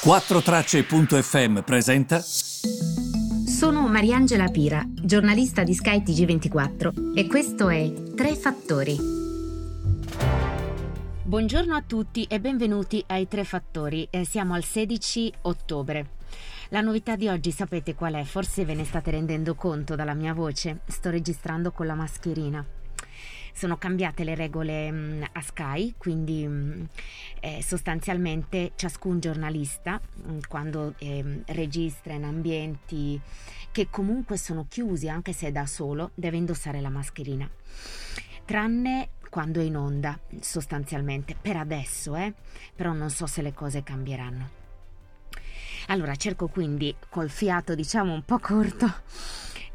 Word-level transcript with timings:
4Tracce.fm 0.00 1.62
presenta. 1.62 2.20
Sono 2.20 3.88
Mariangela 3.88 4.46
Pira, 4.46 4.80
giornalista 4.88 5.64
di 5.64 5.74
Sky 5.74 6.02
TG24 6.04 7.16
e 7.16 7.26
questo 7.26 7.68
è 7.68 7.92
Tre 8.14 8.36
Fattori. 8.36 8.96
Buongiorno 11.24 11.74
a 11.74 11.82
tutti 11.84 12.22
e 12.28 12.38
benvenuti 12.38 13.02
ai 13.08 13.26
Tre 13.26 13.42
Fattori. 13.42 14.06
Eh, 14.08 14.24
siamo 14.24 14.54
al 14.54 14.62
16 14.62 15.32
ottobre. 15.42 16.10
La 16.68 16.80
novità 16.80 17.16
di 17.16 17.26
oggi 17.26 17.50
sapete 17.50 17.96
qual 17.96 18.14
è? 18.14 18.22
Forse 18.22 18.64
ve 18.64 18.74
ne 18.74 18.84
state 18.84 19.10
rendendo 19.10 19.56
conto 19.56 19.96
dalla 19.96 20.14
mia 20.14 20.32
voce. 20.32 20.78
Sto 20.86 21.10
registrando 21.10 21.72
con 21.72 21.86
la 21.86 21.94
mascherina 21.94 22.64
sono 23.52 23.76
cambiate 23.76 24.24
le 24.24 24.34
regole 24.34 24.90
mh, 24.90 25.28
a 25.32 25.40
Sky, 25.40 25.94
quindi 25.96 26.46
mh, 26.46 26.88
eh, 27.40 27.62
sostanzialmente 27.62 28.72
ciascun 28.74 29.20
giornalista 29.20 30.00
mh, 30.00 30.38
quando 30.48 30.94
eh, 30.98 31.42
registra 31.46 32.14
in 32.14 32.24
ambienti 32.24 33.20
che 33.70 33.88
comunque 33.90 34.36
sono 34.36 34.66
chiusi, 34.68 35.08
anche 35.08 35.32
se 35.32 35.48
è 35.48 35.52
da 35.52 35.66
solo, 35.66 36.10
deve 36.14 36.36
indossare 36.36 36.80
la 36.80 36.88
mascherina. 36.88 37.48
Tranne 38.44 39.10
quando 39.28 39.60
è 39.60 39.64
in 39.64 39.76
onda, 39.76 40.18
sostanzialmente, 40.40 41.36
per 41.40 41.56
adesso, 41.56 42.16
eh? 42.16 42.32
però 42.74 42.92
non 42.92 43.10
so 43.10 43.26
se 43.26 43.42
le 43.42 43.52
cose 43.52 43.82
cambieranno. 43.82 44.56
Allora 45.88 46.16
cerco 46.16 46.48
quindi 46.48 46.94
col 47.08 47.30
fiato 47.30 47.74
diciamo 47.74 48.12
un 48.12 48.22
po' 48.22 48.38
corto 48.38 48.86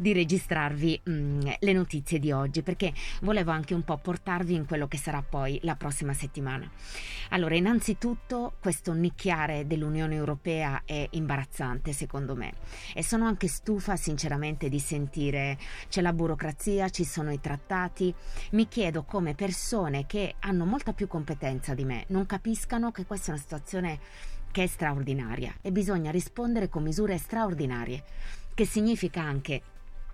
di 0.03 0.13
registrarvi 0.13 0.99
mh, 1.02 1.12
mm, 1.12 1.39
le 1.59 1.73
notizie 1.73 2.20
di 2.20 2.31
oggi 2.31 2.62
perché 2.62 2.93
volevo 3.21 3.52
anche 3.52 3.73
un 3.73 3.84
po' 3.84 3.98
portarvi 3.98 4.53
in 4.53 4.66
quello 4.66 4.88
che 4.88 4.98
sarà 4.98 5.23
poi 5.27 5.57
la 5.63 5.76
prossima 5.76 6.13
settimana. 6.13 6.70
Allora, 7.29 7.55
innanzitutto 7.55 8.53
questo 8.59 8.93
nicchiare 8.93 9.66
dell'Unione 9.66 10.13
Europea 10.13 10.84
è 10.85 11.07
imbarazzante 11.12 11.93
secondo 11.93 12.35
me 12.35 12.53
e 12.93 13.02
sono 13.02 13.26
anche 13.26 13.48
stufa 13.48 13.95
sinceramente 13.95 14.68
di 14.70 14.79
sentire 14.79 15.57
c'è 15.87 16.01
la 16.01 16.13
burocrazia, 16.13 16.90
ci 16.90 17.05
sono 17.05 17.32
i 17.32 17.40
trattati. 17.40 18.13
Mi 18.51 18.67
chiedo 18.67 19.04
come 19.04 19.34
persone 19.34 20.05
che 20.05 20.35
hanno 20.40 20.65
molta 20.65 20.91
più 20.91 21.07
competenza 21.07 21.73
di 21.73 21.85
me 21.85 22.04
non 22.07 22.26
capiscano 22.26 22.91
che 22.91 23.05
questa 23.05 23.27
è 23.27 23.29
una 23.32 23.41
situazione 23.41 23.99
che 24.51 24.63
è 24.63 24.67
straordinaria 24.67 25.55
e 25.62 25.71
bisogna 25.71 26.12
rispondere 26.12 26.70
con 26.70 26.84
misure 26.84 27.17
straordinarie, 27.17 28.04
che 28.54 28.65
significa 28.65 29.21
anche 29.21 29.62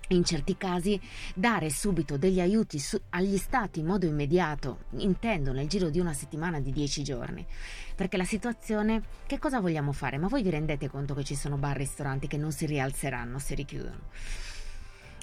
in 0.09 0.23
certi 0.23 0.57
casi 0.57 0.99
dare 1.33 1.69
subito 1.69 2.17
degli 2.17 2.39
aiuti 2.39 2.79
su- 2.79 2.99
agli 3.09 3.37
stati 3.37 3.79
in 3.79 3.85
modo 3.85 4.05
immediato, 4.05 4.85
intendo 4.97 5.51
nel 5.51 5.67
giro 5.67 5.89
di 5.89 5.99
una 5.99 6.13
settimana, 6.13 6.59
di 6.59 6.71
dieci 6.71 7.03
giorni. 7.03 7.45
Perché 7.95 8.17
la 8.17 8.23
situazione, 8.23 9.03
che 9.25 9.39
cosa 9.39 9.59
vogliamo 9.59 9.91
fare? 9.91 10.17
Ma 10.17 10.27
voi 10.27 10.43
vi 10.43 10.49
rendete 10.49 10.89
conto 10.89 11.13
che 11.13 11.23
ci 11.23 11.35
sono 11.35 11.57
bar 11.57 11.75
e 11.75 11.79
ristoranti 11.79 12.27
che 12.27 12.37
non 12.37 12.51
si 12.51 12.65
rialzeranno 12.65 13.39
se 13.39 13.55
richiudono? 13.55 14.07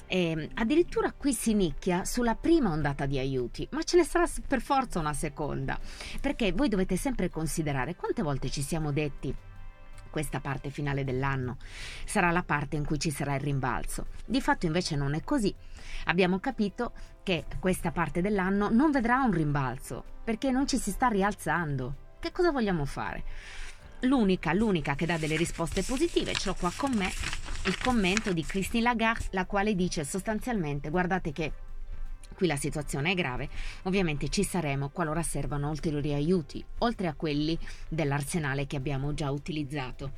E 0.09 0.49
addirittura 0.53 1.11
qui 1.11 1.33
si 1.33 1.53
nicchia 1.53 2.05
sulla 2.05 2.35
prima 2.35 2.71
ondata 2.71 3.05
di 3.05 3.19
aiuti, 3.19 3.67
ma 3.71 3.83
ce 3.83 3.97
ne 3.97 4.05
sarà 4.05 4.25
per 4.47 4.61
forza 4.61 4.99
una 4.99 5.13
seconda, 5.13 5.77
perché 6.21 6.53
voi 6.53 6.69
dovete 6.69 6.95
sempre 6.95 7.29
considerare 7.29 7.95
quante 7.95 8.21
volte 8.21 8.49
ci 8.49 8.61
siamo 8.61 8.93
detti 8.93 9.35
questa 10.09 10.39
parte 10.39 10.69
finale 10.69 11.03
dell'anno 11.03 11.57
sarà 12.05 12.31
la 12.31 12.43
parte 12.43 12.75
in 12.75 12.85
cui 12.85 12.99
ci 12.99 13.11
sarà 13.11 13.35
il 13.35 13.41
rimbalzo. 13.41 14.07
Di 14.25 14.41
fatto 14.41 14.65
invece 14.65 14.95
non 14.95 15.13
è 15.13 15.23
così. 15.23 15.53
Abbiamo 16.05 16.39
capito 16.39 16.93
che 17.23 17.45
questa 17.59 17.91
parte 17.91 18.21
dell'anno 18.21 18.69
non 18.69 18.91
vedrà 18.91 19.21
un 19.21 19.31
rimbalzo 19.31 20.03
perché 20.23 20.51
non 20.51 20.67
ci 20.67 20.77
si 20.77 20.91
sta 20.91 21.07
rialzando. 21.07 22.15
Che 22.19 22.31
cosa 22.31 22.51
vogliamo 22.51 22.85
fare? 22.85 23.23
L'unica, 24.01 24.53
l'unica 24.53 24.95
che 24.95 25.05
dà 25.05 25.17
delle 25.17 25.37
risposte 25.37 25.83
positive, 25.83 26.33
ce 26.33 26.49
l'ho 26.49 26.55
qua 26.59 26.71
con 26.75 26.91
me, 26.93 27.11
il 27.65 27.77
commento 27.79 28.31
di 28.31 28.45
Christine 28.45 28.83
Lagarde, 28.83 29.25
la 29.31 29.45
quale 29.45 29.75
dice 29.75 30.03
sostanzialmente 30.03 30.89
guardate 30.89 31.31
che 31.31 31.51
Qui 32.37 32.45
la 32.45 32.55
situazione 32.55 33.13
è 33.13 33.15
grave, 33.15 33.49
ovviamente 33.85 34.29
ci 34.29 34.43
saremo 34.43 34.89
qualora 34.89 35.23
servano 35.23 35.71
ulteriori 35.71 36.13
aiuti, 36.13 36.63
oltre 36.77 37.07
a 37.07 37.15
quelli 37.15 37.57
dell'arsenale 37.89 38.67
che 38.67 38.75
abbiamo 38.75 39.15
già 39.15 39.31
utilizzato 39.31 40.11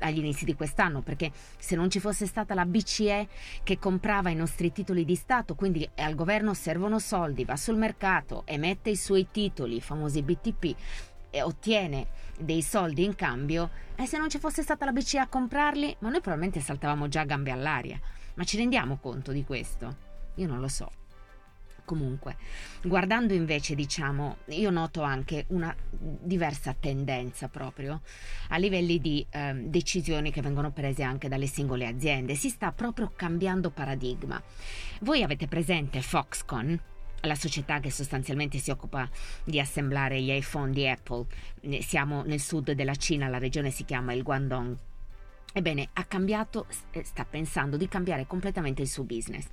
agli 0.00 0.18
inizi 0.18 0.44
di 0.44 0.52
quest'anno, 0.52 1.00
perché 1.00 1.32
se 1.56 1.74
non 1.74 1.88
ci 1.88 1.98
fosse 1.98 2.26
stata 2.26 2.52
la 2.52 2.66
BCE 2.66 3.26
che 3.62 3.78
comprava 3.78 4.28
i 4.28 4.34
nostri 4.34 4.70
titoli 4.70 5.06
di 5.06 5.14
Stato, 5.14 5.54
quindi 5.54 5.88
al 5.96 6.14
governo 6.14 6.52
servono 6.52 6.98
soldi, 6.98 7.46
va 7.46 7.56
sul 7.56 7.78
mercato, 7.78 8.42
emette 8.44 8.90
i 8.90 8.96
suoi 8.96 9.28
titoli, 9.30 9.76
i 9.76 9.80
famosi 9.80 10.20
BTP, 10.20 10.76
e 11.30 11.40
ottiene 11.40 12.08
dei 12.38 12.60
soldi 12.60 13.02
in 13.02 13.14
cambio, 13.14 13.70
e 13.96 14.04
se 14.04 14.18
non 14.18 14.28
ci 14.28 14.38
fosse 14.38 14.60
stata 14.60 14.84
la 14.84 14.92
BCE 14.92 15.20
a 15.20 15.26
comprarli, 15.26 15.96
ma 16.00 16.10
noi 16.10 16.20
probabilmente 16.20 16.60
saltavamo 16.60 17.08
già 17.08 17.24
gambe 17.24 17.50
all'aria. 17.50 17.98
Ma 18.34 18.44
ci 18.44 18.58
rendiamo 18.58 18.98
conto 18.98 19.32
di 19.32 19.42
questo? 19.42 19.96
Io 20.34 20.46
non 20.46 20.60
lo 20.60 20.68
so. 20.68 21.01
Comunque, 21.92 22.38
guardando 22.82 23.34
invece, 23.34 23.74
diciamo, 23.74 24.38
io 24.46 24.70
noto 24.70 25.02
anche 25.02 25.44
una 25.48 25.76
diversa 25.90 26.72
tendenza 26.72 27.48
proprio 27.48 28.00
a 28.48 28.56
livelli 28.56 28.98
di 28.98 29.26
eh, 29.28 29.52
decisioni 29.66 30.32
che 30.32 30.40
vengono 30.40 30.70
prese 30.70 31.02
anche 31.02 31.28
dalle 31.28 31.46
singole 31.46 31.86
aziende. 31.86 32.34
Si 32.34 32.48
sta 32.48 32.72
proprio 32.72 33.12
cambiando 33.14 33.68
paradigma. 33.68 34.42
Voi 35.00 35.22
avete 35.22 35.46
presente 35.48 36.00
Foxconn? 36.00 36.74
la 37.24 37.34
società 37.36 37.78
che 37.78 37.90
sostanzialmente 37.92 38.58
si 38.58 38.70
occupa 38.70 39.08
di 39.44 39.60
assemblare 39.60 40.20
gli 40.20 40.32
iPhone 40.32 40.72
di 40.72 40.88
Apple. 40.88 41.26
Siamo 41.80 42.22
nel 42.24 42.40
sud 42.40 42.72
della 42.72 42.96
Cina, 42.96 43.28
la 43.28 43.38
regione 43.38 43.70
si 43.70 43.84
chiama 43.84 44.12
il 44.12 44.24
Guangdong 44.24 44.76
Ebbene, 45.52 45.90
ha 45.92 46.04
cambiato, 46.04 46.66
eh, 46.92 47.04
sta 47.04 47.24
pensando 47.24 47.76
di 47.76 47.88
cambiare 47.88 48.26
completamente 48.26 48.82
il 48.82 48.88
suo 48.88 49.04
business. 49.04 49.46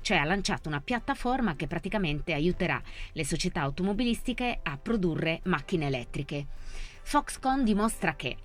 Cioè 0.00 0.16
ha 0.16 0.24
lanciato 0.24 0.68
una 0.68 0.80
piattaforma 0.80 1.56
che 1.56 1.66
praticamente 1.66 2.32
aiuterà 2.32 2.80
le 3.12 3.24
società 3.24 3.60
automobilistiche 3.60 4.60
a 4.62 4.78
produrre 4.78 5.40
macchine 5.44 5.86
elettriche. 5.86 6.46
Foxconn 7.02 7.62
dimostra 7.64 8.16
che 8.16 8.36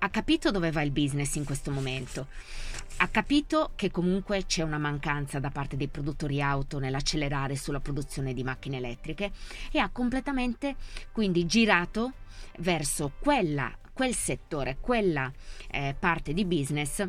ha 0.00 0.08
capito 0.10 0.50
dove 0.50 0.70
va 0.70 0.82
il 0.82 0.90
business 0.90 1.34
in 1.34 1.44
questo 1.44 1.70
momento. 1.70 2.28
Ha 2.98 3.08
capito 3.08 3.72
che 3.74 3.90
comunque 3.90 4.44
c'è 4.46 4.62
una 4.62 4.78
mancanza 4.78 5.38
da 5.38 5.50
parte 5.50 5.76
dei 5.76 5.88
produttori 5.88 6.40
auto 6.40 6.78
nell'accelerare 6.78 7.56
sulla 7.56 7.80
produzione 7.80 8.32
di 8.32 8.42
macchine 8.42 8.78
elettriche 8.78 9.32
e 9.70 9.78
ha 9.78 9.88
completamente 9.90 10.76
quindi 11.12 11.46
girato 11.46 12.12
verso 12.58 13.12
quella 13.20 13.72
quel 13.98 14.14
settore, 14.14 14.76
quella 14.80 15.28
eh, 15.68 15.92
parte 15.98 16.32
di 16.32 16.44
business 16.44 17.04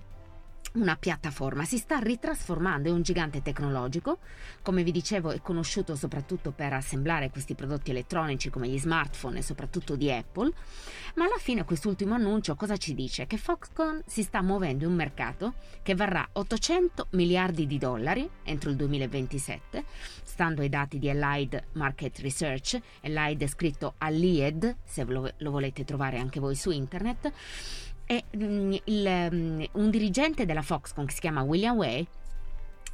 una 0.73 0.95
piattaforma, 0.95 1.65
si 1.65 1.77
sta 1.77 1.97
ritrasformando, 1.99 2.89
è 2.89 2.91
un 2.91 3.01
gigante 3.01 3.41
tecnologico, 3.41 4.19
come 4.61 4.83
vi 4.83 4.91
dicevo 4.91 5.31
è 5.31 5.41
conosciuto 5.41 5.95
soprattutto 5.95 6.51
per 6.51 6.73
assemblare 6.73 7.29
questi 7.29 7.55
prodotti 7.55 7.91
elettronici 7.91 8.49
come 8.49 8.67
gli 8.67 8.79
smartphone 8.79 9.39
e 9.39 9.41
soprattutto 9.41 9.95
di 9.95 10.11
Apple, 10.11 10.51
ma 11.15 11.25
alla 11.25 11.37
fine 11.37 11.63
quest'ultimo 11.63 12.13
annuncio 12.13 12.55
cosa 12.55 12.77
ci 12.77 12.93
dice? 12.93 13.25
Che 13.25 13.37
Foxconn 13.37 13.99
si 14.05 14.23
sta 14.23 14.41
muovendo 14.41 14.83
in 14.83 14.91
un 14.91 14.95
mercato 14.95 15.53
che 15.81 15.95
varrà 15.95 16.27
800 16.31 17.07
miliardi 17.11 17.65
di 17.65 17.77
dollari 17.77 18.29
entro 18.43 18.69
il 18.69 18.75
2027, 18.75 19.83
stando 20.23 20.61
ai 20.61 20.69
dati 20.69 20.99
di 20.99 21.09
Allied 21.09 21.61
Market 21.73 22.19
Research, 22.19 22.79
Allied 23.01 23.41
è 23.41 23.47
scritto 23.47 23.95
Allied, 23.97 24.77
se 24.83 25.03
lo, 25.03 25.29
lo 25.37 25.51
volete 25.51 25.83
trovare 25.83 26.19
anche 26.19 26.39
voi 26.39 26.55
su 26.55 26.71
internet, 26.71 27.31
e 28.11 28.23
mm, 28.35 28.73
il, 28.85 29.29
mm, 29.31 29.63
un 29.73 29.89
dirigente 29.91 30.47
della 30.47 30.63
Foxconn 30.63 31.05
che 31.05 31.13
si 31.13 31.19
chiama 31.19 31.43
William 31.43 31.77
Way 31.77 32.07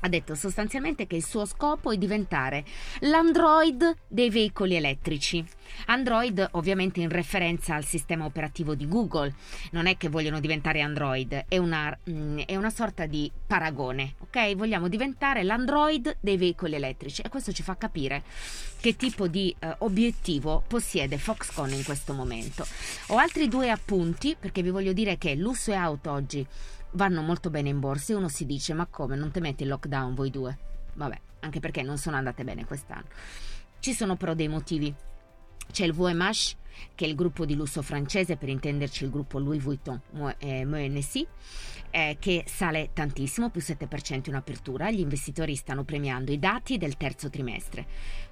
ha 0.05 0.07
detto 0.07 0.35
sostanzialmente 0.35 1.07
che 1.07 1.15
il 1.15 1.25
suo 1.25 1.45
scopo 1.45 1.91
è 1.91 1.97
diventare 1.97 2.63
l'Android 2.99 3.95
dei 4.07 4.29
veicoli 4.29 4.75
elettrici. 4.75 5.43
Android 5.87 6.47
ovviamente 6.51 7.01
in 7.01 7.09
referenza 7.09 7.73
al 7.73 7.83
sistema 7.83 8.25
operativo 8.25 8.75
di 8.75 8.87
Google, 8.87 9.33
non 9.71 9.87
è 9.87 9.97
che 9.97 10.07
vogliono 10.07 10.39
diventare 10.39 10.81
Android, 10.81 11.45
è 11.47 11.57
una, 11.57 11.97
mm, 12.09 12.39
è 12.45 12.55
una 12.55 12.69
sorta 12.69 13.07
di 13.07 13.31
paragone, 13.47 14.13
ok? 14.19 14.55
Vogliamo 14.55 14.87
diventare 14.87 15.43
l'Android 15.43 16.17
dei 16.19 16.37
veicoli 16.37 16.75
elettrici 16.75 17.23
e 17.23 17.29
questo 17.29 17.51
ci 17.51 17.63
fa 17.63 17.75
capire 17.75 18.23
che 18.79 18.95
tipo 18.95 19.27
di 19.27 19.53
eh, 19.57 19.75
obiettivo 19.79 20.63
possiede 20.67 21.17
Foxconn 21.17 21.71
in 21.71 21.83
questo 21.83 22.13
momento. 22.13 22.65
Ho 23.07 23.17
altri 23.17 23.47
due 23.47 23.71
appunti 23.71 24.35
perché 24.39 24.61
vi 24.61 24.69
voglio 24.69 24.93
dire 24.93 25.17
che 25.17 25.33
lusso 25.33 25.71
e 25.71 25.75
auto 25.75 26.11
oggi 26.11 26.45
vanno 26.95 27.21
molto 27.21 27.49
bene 27.49 27.69
in 27.69 27.79
borsa 27.79 28.13
e 28.13 28.15
uno 28.15 28.27
si 28.27 28.45
dice 28.45 28.73
ma 28.73 28.85
come 28.87 29.15
non 29.15 29.31
temete 29.31 29.63
il 29.63 29.69
lockdown 29.69 30.15
voi 30.15 30.29
due? 30.29 30.57
Vabbè, 30.93 31.19
anche 31.41 31.59
perché 31.59 31.83
non 31.83 31.97
sono 31.97 32.15
andate 32.15 32.43
bene 32.43 32.65
quest'anno. 32.65 33.07
Ci 33.79 33.93
sono 33.93 34.15
però 34.15 34.33
dei 34.33 34.47
motivi. 34.47 34.93
C'è 35.71 35.85
il 35.85 35.93
VMH, 35.93 36.55
che 36.95 37.05
è 37.05 37.07
il 37.07 37.15
gruppo 37.15 37.45
di 37.45 37.55
lusso 37.55 37.81
francese, 37.81 38.37
per 38.37 38.49
intenderci 38.49 39.03
il 39.03 39.09
gruppo 39.09 39.39
Louis 39.39 39.61
Vuitton 39.61 39.99
MNC, 40.11 41.27
eh, 41.91 42.17
che 42.19 42.43
sale 42.47 42.91
tantissimo, 42.93 43.49
più 43.49 43.61
7% 43.61 44.29
in 44.29 44.35
apertura. 44.35 44.91
Gli 44.91 44.99
investitori 44.99 45.55
stanno 45.55 45.83
premiando 45.83 46.31
i 46.31 46.39
dati 46.39 46.77
del 46.77 46.97
terzo 46.97 47.29
trimestre. 47.29 47.85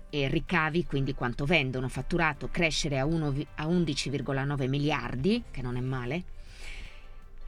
E 0.09 0.27
ricavi, 0.27 0.85
quindi 0.85 1.13
quanto 1.13 1.45
vendono, 1.45 1.89
fatturato, 1.89 2.49
crescere 2.49 2.99
a, 2.99 3.05
1, 3.05 3.33
a 3.55 3.67
11,9 3.67 4.69
miliardi, 4.69 5.43
che 5.49 5.61
non 5.63 5.75
è 5.75 5.81
male, 5.81 6.23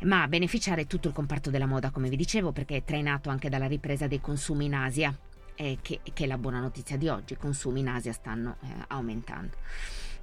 ma 0.01 0.23
a 0.23 0.27
beneficiare 0.27 0.87
tutto 0.87 1.07
il 1.07 1.13
comparto 1.13 1.49
della 1.49 1.65
moda, 1.65 1.91
come 1.91 2.09
vi 2.09 2.15
dicevo, 2.15 2.51
perché 2.51 2.77
è 2.77 2.83
trainato 2.83 3.29
anche 3.29 3.49
dalla 3.49 3.67
ripresa 3.67 4.07
dei 4.07 4.21
consumi 4.21 4.65
in 4.65 4.75
Asia, 4.75 5.15
eh, 5.55 5.77
che, 5.81 6.01
che, 6.03 6.23
è 6.23 6.27
la 6.27 6.37
buona 6.37 6.59
notizia 6.59 6.97
di 6.97 7.07
oggi, 7.07 7.33
i 7.33 7.37
consumi 7.37 7.79
in 7.79 7.87
Asia 7.87 8.11
stanno 8.11 8.57
eh, 8.61 8.67
aumentando. 8.87 9.55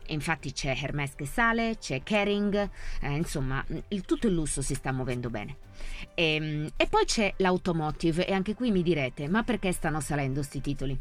Infatti 0.09 0.53
c'è 0.53 0.77
Hermes 0.77 1.15
che 1.15 1.27
sale, 1.27 1.79
c'è 1.79 2.03
Kering, 2.03 2.69
eh, 3.01 3.15
insomma 3.15 3.65
il, 3.89 4.03
tutto 4.03 4.27
il 4.27 4.35
lusso 4.35 4.61
si 4.61 4.75
sta 4.75 4.93
muovendo 4.93 5.31
bene. 5.31 5.57
E, 6.15 6.35
ehm, 6.35 6.71
e 6.77 6.87
poi 6.87 7.05
c'è 7.05 7.33
l'automotive 7.39 8.27
e 8.27 8.33
anche 8.33 8.55
qui 8.55 8.71
mi 8.71 8.83
direte, 8.83 9.29
ma 9.29 9.43
perché 9.43 9.73
stanno 9.73 10.01
salendo 10.01 10.41
questi 10.41 10.61
titoli? 10.61 10.99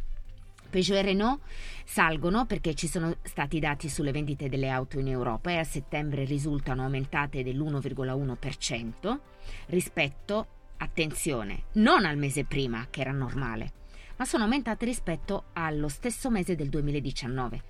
Peugeot 0.72 0.98
e 0.98 1.02
Renault 1.04 1.42
salgono 1.86 2.48
perché 2.48 2.74
ci 2.74 2.88
sono 2.88 3.18
stati 3.22 3.60
dati 3.60 3.90
sulle 3.90 4.12
vendite 4.12 4.50
delle 4.50 4.70
auto 4.70 4.98
in 4.98 5.08
Europa 5.08 5.52
e 5.52 5.58
a 5.58 5.64
settembre 5.64 6.24
risultano 6.24 6.82
aumentate 6.82 7.44
dell'1,1% 7.44 9.20
rispetto, 9.68 10.48
attenzione, 10.78 11.66
non 11.74 12.06
al 12.06 12.18
mese 12.18 12.46
prima 12.46 12.88
che 12.90 13.02
era 13.02 13.12
normale, 13.12 13.74
ma 14.16 14.26
sono 14.26 14.44
aumentate 14.44 14.86
rispetto 14.86 15.46
allo 15.54 15.90
stesso 15.90 16.32
mese 16.32 16.56
del 16.56 16.70
2019. 16.70 17.62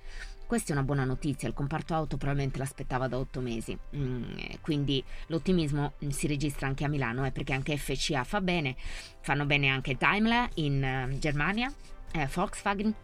Questa 0.52 0.74
è 0.74 0.76
una 0.76 0.84
buona 0.84 1.04
notizia, 1.04 1.48
il 1.48 1.54
comparto 1.54 1.94
auto 1.94 2.18
probabilmente 2.18 2.58
l'aspettava 2.58 3.08
da 3.08 3.16
otto 3.16 3.40
mesi, 3.40 3.74
mm, 3.96 4.22
quindi 4.60 5.02
l'ottimismo 5.28 5.94
si 6.08 6.26
registra 6.26 6.66
anche 6.66 6.84
a 6.84 6.88
Milano, 6.88 7.24
eh, 7.24 7.30
perché 7.30 7.54
anche 7.54 7.78
FCA 7.78 8.22
fa 8.22 8.42
bene, 8.42 8.76
fanno 9.22 9.46
bene 9.46 9.68
anche 9.68 9.96
Daimler 9.96 10.50
in 10.56 11.08
uh, 11.08 11.18
Germania, 11.18 11.72
eh, 12.12 12.28
Volkswagen 12.30 12.94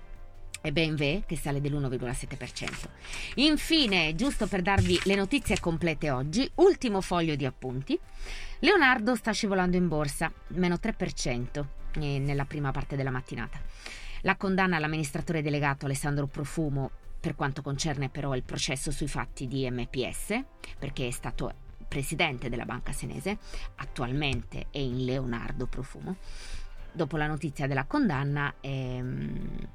e 0.60 0.72
BMW 0.72 1.22
che 1.24 1.38
sale 1.38 1.62
dell'1,7%. 1.62 2.90
Infine, 3.36 4.14
giusto 4.14 4.46
per 4.46 4.60
darvi 4.60 5.00
le 5.04 5.14
notizie 5.14 5.58
complete 5.58 6.10
oggi, 6.10 6.46
ultimo 6.56 7.00
foglio 7.00 7.34
di 7.34 7.46
appunti. 7.46 7.98
Leonardo 8.58 9.14
sta 9.14 9.32
scivolando 9.32 9.78
in 9.78 9.88
borsa, 9.88 10.30
meno 10.48 10.74
3% 10.74 11.64
eh, 11.94 12.18
nella 12.18 12.44
prima 12.44 12.72
parte 12.72 12.94
della 12.94 13.10
mattinata. 13.10 13.58
La 14.20 14.36
condanna 14.36 14.76
all'amministratore 14.76 15.40
delegato 15.40 15.86
Alessandro 15.86 16.26
Profumo 16.26 16.90
per 17.28 17.36
quanto 17.36 17.60
concerne 17.60 18.08
però 18.08 18.34
il 18.34 18.42
processo 18.42 18.90
sui 18.90 19.06
fatti 19.06 19.46
di 19.46 19.70
MPS, 19.70 20.42
perché 20.78 21.08
è 21.08 21.10
stato 21.10 21.52
presidente 21.86 22.48
della 22.48 22.64
banca 22.64 22.92
senese, 22.92 23.36
attualmente 23.76 24.68
è 24.70 24.78
in 24.78 25.04
Leonardo 25.04 25.66
Profumo. 25.66 26.16
Dopo 26.90 27.18
la 27.18 27.26
notizia 27.26 27.66
della 27.66 27.84
condanna, 27.84 28.54
ehm, 28.60 29.68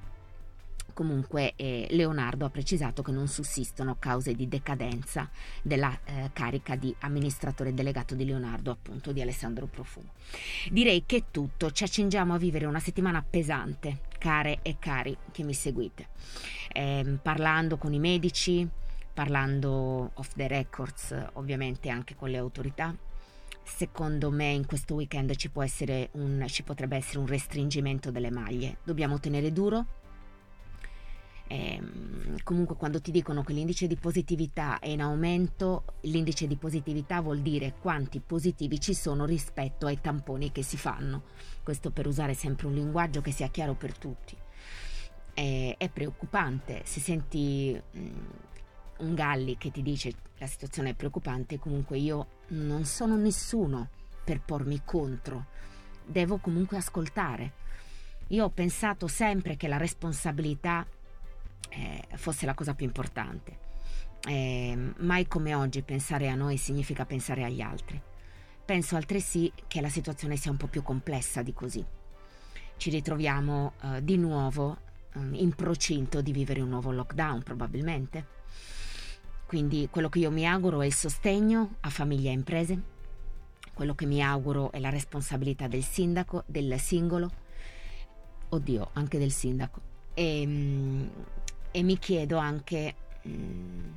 comunque 0.94 1.53
eh, 1.55 1.85
Leonardo 1.91 2.45
ha 2.45 2.50
precisato 2.50 3.03
che 3.03 3.11
non 3.11 3.27
sussistono 3.27 3.97
cause 4.00 4.33
di 4.33 4.47
decadenza 4.47 5.29
della 5.61 5.95
eh, 6.05 6.31
carica 6.33 6.75
di 6.75 6.95
amministratore 7.01 7.75
delegato 7.75 8.15
di 8.15 8.25
Leonardo, 8.25 8.71
appunto 8.71 9.11
di 9.11 9.21
Alessandro 9.21 9.67
Profumo. 9.67 10.13
Direi 10.71 11.03
che 11.05 11.17
è 11.17 11.23
tutto, 11.29 11.71
ci 11.71 11.83
accingiamo 11.83 12.33
a 12.33 12.39
vivere 12.39 12.65
una 12.65 12.79
settimana 12.79 13.23
pesante, 13.27 14.09
care 14.24 14.60
e 14.62 14.78
cari 14.80 15.18
che 15.31 15.44
mi 15.44 15.54
seguite, 15.54 16.08
eh, 16.72 17.18
parlando 17.22 17.75
con 17.78 17.92
i 17.92 18.00
medici, 18.00 18.66
parlando 19.14 20.12
off 20.14 20.31
the 20.36 20.48
records, 20.48 21.14
ovviamente 21.34 21.90
anche 21.90 22.16
con 22.16 22.30
le 22.30 22.38
autorità 22.38 22.96
Secondo 23.64 24.30
me 24.30 24.50
in 24.52 24.66
questo 24.66 24.94
weekend 24.94 25.36
ci, 25.36 25.50
un, 25.54 26.46
ci 26.48 26.64
potrebbe 26.64 26.98
essere 26.98 27.20
un 27.20 27.25
restringimento 27.25 28.12
delle 28.12 28.30
maglie. 28.30 28.78
Dobbiamo 28.84 29.20
tenere 29.20 29.52
duro. 29.52 29.86
E, 31.53 31.75
ehm, 31.75 32.38
comunque 32.44 32.75
quando 32.75 33.00
ti 33.00 33.11
dicono 33.11 33.44
che 33.44 33.53
l'indice 33.53 33.85
di 33.85 33.95
positività 33.95 34.79
è 34.79 34.88
in 34.88 35.01
aumento, 35.01 35.83
l'indice 36.01 36.47
di 36.47 36.55
positività 36.55 37.21
vuol 37.21 37.41
dire 37.41 37.75
quanti 37.79 38.19
positivi 38.19 38.79
ci 38.79 38.95
sono 38.95 39.25
rispetto 39.25 39.85
ai 39.85 40.01
tamponi 40.01 40.51
che 40.51 40.63
si 40.63 40.77
fanno. 40.77 41.23
Questo 41.61 41.91
per 41.91 42.07
usare 42.07 42.33
sempre 42.33 42.65
un 42.65 42.73
linguaggio 42.73 43.21
che 43.21 43.31
sia 43.31 43.50
chiaro 43.50 43.75
per 43.75 43.95
tutti. 43.95 44.35
È, 45.31 45.75
è 45.77 45.89
preoccupante, 45.89 46.81
se 46.85 47.00
senti 47.00 47.79
mm, 47.97 48.07
un 49.00 49.13
Galli 49.13 49.55
che 49.57 49.69
ti 49.69 49.83
dice 49.83 50.11
la 50.39 50.47
situazione 50.47 50.89
è 50.89 50.94
preoccupante, 50.95 51.59
comunque 51.59 52.00
io 52.00 52.27
non 52.47 52.83
sono 52.85 53.15
nessuno 53.15 53.89
per 54.23 54.41
pormi 54.41 54.81
contro, 54.83 55.45
devo 56.03 56.38
comunque 56.38 56.77
ascoltare. 56.77 57.61
Io 58.29 58.45
ho 58.45 58.50
pensato 58.50 59.07
sempre 59.07 59.55
che 59.55 59.67
la 59.67 59.77
responsabilità 59.77 60.85
eh, 61.69 62.04
fosse 62.15 62.45
la 62.45 62.54
cosa 62.54 62.74
più 62.74 62.86
importante. 62.86 63.71
Eh, 64.25 64.77
mai 64.98 65.27
come 65.27 65.54
oggi 65.54 65.81
pensare 65.81 66.30
a 66.30 66.36
noi 66.36 66.57
significa 66.57 67.06
pensare 67.06 67.44
agli 67.44 67.62
altri. 67.62 68.01
Penso 68.65 68.95
altresì 68.95 69.51
che 69.68 69.81
la 69.81 69.89
situazione 69.89 70.38
sia 70.38 70.51
un 70.51 70.57
po' 70.57 70.68
più 70.68 70.81
complessa 70.81 71.42
di 71.42 71.54
così. 71.54 71.86
Ci 72.77 72.89
ritroviamo 72.89 73.74
eh, 73.81 74.04
di 74.04 74.18
nuovo 74.18 74.77
eh, 75.13 75.19
in 75.33 75.54
procinto 75.54 76.21
di 76.21 76.31
vivere 76.31 76.62
un 76.62 76.69
nuovo 76.69 76.92
lockdown 76.92 77.44
probabilmente 77.44 78.42
quindi 79.54 79.88
quello 79.92 80.10
che 80.10 80.18
io 80.18 80.31
mi 80.31 80.48
auguro 80.48 80.81
è 80.81 80.88
il 80.88 80.95
sostegno 80.95 81.75
a 81.81 81.92
famiglie 81.92 82.31
e 82.31 82.33
imprese, 82.33 82.81
quello 83.75 83.94
che 83.94 84.07
mi 84.07 84.19
auguro 84.19 84.71
è 84.71 84.80
la 84.80 84.89
responsabilità 84.89 85.68
del 85.68 85.83
sindaco, 85.83 86.44
del 86.48 86.80
singolo, 86.80 87.30
oddio, 88.50 88.89
anche 88.94 89.19
del 89.19 89.30
sindaco. 89.30 89.80
E, 90.15 90.44
mm, 90.44 91.06
e 91.74 91.84
mi 91.84 91.98
chiedo 91.98 92.38
anche 92.38 92.96
mm, 93.28 93.92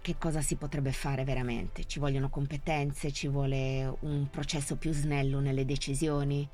che 0.00 0.16
cosa 0.16 0.40
si 0.40 0.54
potrebbe 0.54 0.92
fare 0.92 1.24
veramente. 1.24 1.84
Ci 1.84 1.98
vogliono 1.98 2.30
competenze, 2.30 3.12
ci 3.12 3.28
vuole 3.28 3.92
un 4.00 4.30
processo 4.30 4.76
più 4.76 4.92
snello 4.92 5.40
nelle 5.40 5.64
decisioni, 5.64 6.48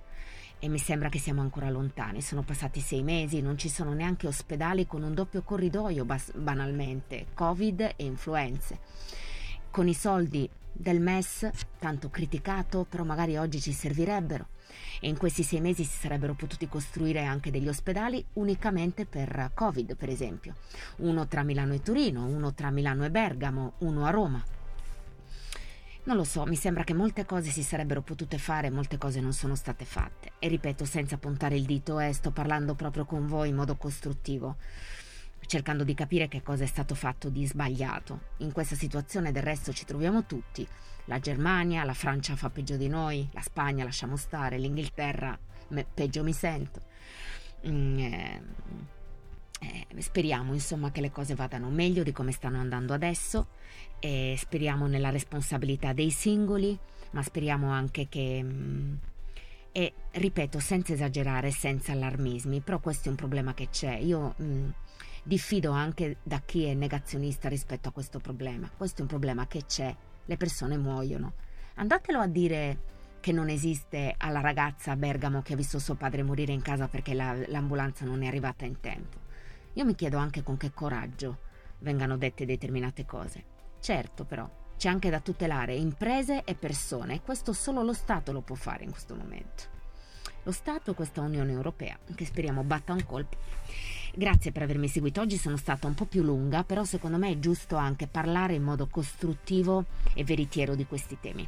e 0.65 0.69
mi 0.69 0.79
sembra 0.79 1.11
che 1.11 1.19
siamo 1.19 1.43
ancora 1.43 1.69
lontani. 1.69 2.23
Sono 2.23 2.43
passati 2.43 2.81
sei 2.81 3.03
mesi, 3.03 3.43
non 3.43 3.59
ci 3.59 3.69
sono 3.69 3.93
neanche 3.93 4.27
ospedali 4.27 4.87
con 4.87 5.03
un 5.03 5.13
doppio 5.13 5.43
corridoio, 5.43 6.07
bas- 6.07 6.33
banalmente, 6.35 7.27
Covid 7.35 7.81
e 7.97 8.05
influenze. 8.05 8.79
Con 9.71 9.89
i 9.89 9.93
soldi 9.93 10.49
del 10.73 11.01
MES, 11.01 11.51
tanto 11.79 12.09
criticato, 12.09 12.87
però 12.89 13.05
magari 13.05 13.37
oggi 13.37 13.61
ci 13.61 13.73
servirebbero. 13.73 14.47
E 15.01 15.09
in 15.09 15.17
questi 15.17 15.43
sei 15.43 15.61
mesi 15.61 15.85
si 15.85 15.99
sarebbero 15.99 16.35
potuti 16.35 16.69
costruire 16.69 17.25
anche 17.25 17.51
degli 17.51 17.69
ospedali 17.69 18.25
unicamente 18.35 19.07
per 19.07 19.51
Covid, 19.55 19.97
per 19.97 20.09
esempio. 20.09 20.55
Uno 20.99 21.27
tra 21.27 21.43
Milano 21.43 21.75
e 21.75 21.83
Torino, 21.83 22.27
uno 22.27 22.55
tra 22.55 22.71
Milano 22.71 23.05
e 23.05 23.11
Bergamo, 23.11 23.75
uno 23.79 24.05
a 24.07 24.11
Roma. 24.11 24.43
Non 26.07 26.17
lo 26.17 26.25
so, 26.25 26.45
mi 26.45 26.57
sembra 26.57 26.85
che 26.85 26.93
molte 26.93 27.25
cose 27.25 27.49
si 27.49 27.63
sarebbero 27.63 28.03
potute 28.03 28.37
fare 28.37 28.67
e 28.67 28.71
molte 28.71 28.99
cose 28.99 29.21
non 29.21 29.33
sono 29.33 29.55
state 29.55 29.87
fatte. 29.87 30.33
E 30.39 30.49
ripeto, 30.49 30.85
senza 30.85 31.17
puntare 31.17 31.57
il 31.57 31.65
dito, 31.65 31.99
eh, 31.99 32.13
sto 32.13 32.31
parlando 32.31 32.75
proprio 32.75 33.07
con 33.07 33.27
voi 33.27 33.49
in 33.49 33.55
modo 33.55 33.77
costruttivo, 33.77 34.57
cercando 35.47 35.85
di 35.85 35.95
capire 35.95 36.29
che 36.29 36.43
cosa 36.43 36.65
è 36.65 36.67
stato 36.67 36.95
fatto 36.95 37.29
di 37.29 37.47
sbagliato. 37.47 38.21
In 38.39 38.53
questa 38.53 38.75
situazione 38.75 39.33
del 39.33 39.43
resto 39.43 39.73
ci 39.73 39.85
troviamo 39.85 40.25
tutti. 40.25 40.67
La 41.07 41.19
Germania, 41.19 41.85
la 41.85 41.95
Francia 41.95 42.37
fa 42.37 42.51
peggio 42.51 42.77
di 42.77 42.89
noi, 42.89 43.29
la 43.33 43.43
Spagna 43.43 43.85
lasciamo 43.85 44.17
stare, 44.17 44.59
l'Inghilterra 44.59 45.39
me, 45.69 45.87
peggio 45.93 46.23
mi 46.23 46.33
sento. 46.33 46.81
Mm, 47.67 47.99
eh, 47.99 48.43
eh, 49.61 50.01
speriamo 50.01 50.53
insomma 50.53 50.91
che 50.91 51.01
le 51.01 51.11
cose 51.11 51.35
vadano 51.35 51.69
meglio 51.71 52.03
di 52.03 52.13
come 52.13 52.33
stanno 52.33 52.59
andando 52.59 52.93
adesso 52.93 53.49
e 53.99 54.37
speriamo 54.39 54.87
nella 54.87 55.11
responsabilità 55.11 55.93
dei 55.93 56.11
singoli, 56.11 56.79
ma 57.11 57.23
speriamo 57.23 57.71
anche 57.71 58.09
che... 58.09 58.41
Mm, 58.43 58.95
e 59.77 59.93
ripeto, 60.13 60.61
senza 60.61 60.93
esagerare, 60.93 61.51
senza 61.51 61.91
allarmismi, 61.93 62.61
però 62.61 62.79
questo 62.79 63.09
è 63.09 63.11
un 63.11 63.17
problema 63.17 63.55
che 63.55 63.71
c'è. 63.71 63.97
Io 63.97 64.35
mm, 64.41 64.69
diffido 65.25 65.73
anche 65.73 66.19
da 66.23 66.41
chi 66.45 66.65
è 66.65 66.75
negazionista 66.75 67.49
rispetto 67.49 67.89
a 67.89 67.93
questo 67.93 68.21
problema. 68.21 68.71
Questo 68.77 68.99
è 68.99 69.03
un 69.03 69.09
problema 69.09 69.47
che 69.47 69.65
c'è, 69.67 69.95
le 70.25 70.37
persone 70.37 70.77
muoiono. 70.77 71.33
Andatelo 71.77 72.21
a 72.21 72.27
dire 72.27 72.93
che 73.21 73.33
non 73.33 73.49
esiste 73.49 74.15
alla 74.19 74.41
ragazza 74.41 74.93
a 74.93 74.97
Bergamo 74.97 75.41
che 75.41 75.55
ha 75.55 75.57
visto 75.57 75.79
suo 75.79 75.95
padre 75.95 76.23
morire 76.23 76.53
in 76.53 76.61
casa 76.61 76.89
perché 76.89 77.15
la, 77.15 77.35
l'ambulanza 77.49 78.05
non 78.05 78.23
è 78.23 78.27
arrivata 78.27 78.67
in 78.67 78.81
tempo. 78.81 79.19
Io 79.73 79.85
mi 79.85 79.95
chiedo 79.95 80.19
anche 80.19 80.43
con 80.43 80.59
che 80.59 80.73
coraggio 80.73 81.39
vengano 81.79 82.19
dette 82.19 82.45
determinate 82.45 83.07
cose. 83.07 83.45
Certo, 83.81 84.25
però, 84.25 84.49
c'è 84.77 84.89
anche 84.89 85.09
da 85.09 85.21
tutelare 85.21 85.75
imprese 85.75 86.45
e 86.45 86.55
persone 86.55 87.15
e 87.15 87.23
questo 87.23 87.55
solo 87.55 87.83
lo 87.83 87.95
Stato 87.95 88.31
lo 88.31 88.43
può 88.43 88.55
fare 88.55 88.85
in 88.85 88.91
questo 88.91 89.15
momento. 89.15 89.73
Lo 90.43 90.53
Stato 90.53 90.91
e 90.91 90.95
questa 90.95 91.23
Unione 91.23 91.53
Europea, 91.53 91.99
che 92.15 92.27
speriamo 92.27 92.63
batta 92.63 92.93
un 92.93 93.05
colpo. 93.07 93.39
Grazie 94.17 94.53
per 94.53 94.63
avermi 94.63 94.87
seguito. 94.87 95.21
Oggi 95.21 95.37
sono 95.37 95.57
stata 95.57 95.89
un 95.89 95.95
po' 95.95 96.05
più 96.05 96.23
lunga, 96.23 96.63
però 96.63 96.85
secondo 96.85 97.19
me 97.19 97.31
è 97.31 97.39
giusto 97.41 97.75
anche 97.75 98.07
parlare 98.07 98.55
in 98.55 98.63
modo 98.63 98.87
costruttivo 98.87 99.87
e 100.15 100.23
veritiero 100.23 100.77
di 100.77 100.87
questi 100.87 101.19
temi. 101.21 101.47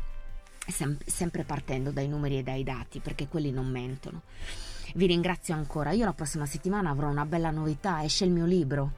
Sem- 0.66 0.98
sempre 1.06 1.44
partendo 1.44 1.92
dai 1.92 2.08
numeri 2.08 2.38
e 2.38 2.42
dai 2.42 2.64
dati, 2.64 2.98
perché 2.98 3.28
quelli 3.28 3.52
non 3.52 3.68
mentono. 3.68 4.22
Vi 4.94 5.06
ringrazio 5.06 5.54
ancora. 5.54 5.92
Io 5.92 6.04
la 6.04 6.12
prossima 6.12 6.44
settimana 6.44 6.90
avrò 6.90 7.08
una 7.08 7.24
bella 7.24 7.52
novità, 7.52 8.02
esce 8.02 8.24
il 8.24 8.32
mio 8.32 8.46
libro. 8.46 8.94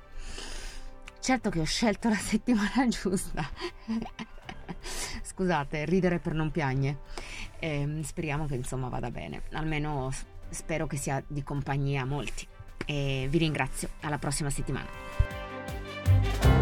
Certo 1.20 1.50
che 1.50 1.60
ho 1.60 1.64
scelto 1.64 2.08
la 2.08 2.14
settimana 2.14 2.88
giusta. 2.88 3.46
scusate, 5.22 5.84
ridere 5.84 6.20
per 6.20 6.32
non 6.32 6.50
piagne. 6.50 7.00
Eh, 7.58 8.00
speriamo 8.02 8.46
che 8.46 8.54
insomma 8.54 8.88
vada 8.88 9.10
bene, 9.10 9.42
almeno 9.52 10.10
spero 10.48 10.86
che 10.86 10.96
sia 10.96 11.22
di 11.26 11.42
compagnia 11.42 12.00
a 12.00 12.06
molti 12.06 12.46
e 12.88 13.26
vi 13.28 13.38
ringrazio. 13.38 13.90
Alla 14.00 14.18
prossima 14.18 14.48
settimana. 14.48 16.57